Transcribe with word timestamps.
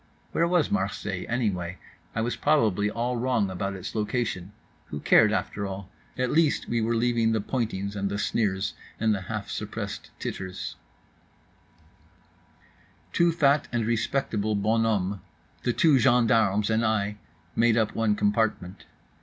Where 0.31 0.47
was 0.47 0.71
Marseilles 0.71 1.27
anyway? 1.29 1.77
I 2.15 2.21
was 2.21 2.35
probably 2.35 2.89
all 2.89 3.17
wrong 3.17 3.51
about 3.51 3.75
its 3.75 3.93
location. 3.93 4.51
Who 4.87 4.99
cared, 4.99 5.31
after 5.31 5.67
all? 5.67 5.91
At 6.17 6.31
least 6.31 6.67
we 6.67 6.81
were 6.81 6.95
leaving 6.95 7.33
the 7.33 7.39
pointings 7.39 7.95
and 7.95 8.09
the 8.09 8.17
sneers 8.17 8.73
and 8.99 9.13
the 9.13 9.21
half 9.21 9.51
suppressed 9.51 10.09
titters…. 10.17 10.75
Two 13.13 13.31
fat 13.31 13.67
and 13.71 13.85
respectable 13.85 14.55
bonhommes, 14.55 15.19
the 15.61 15.71
two 15.71 15.99
gendarmes, 15.99 16.71
and 16.71 16.83
I, 16.83 17.17
made 17.55 17.77
up 17.77 17.93
one 17.93 18.15
compartment. 18.15 18.85